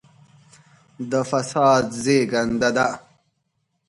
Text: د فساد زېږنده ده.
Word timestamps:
د 1.11 1.13
فساد 1.29 1.85
زېږنده 2.03 2.69
ده. 2.75 2.87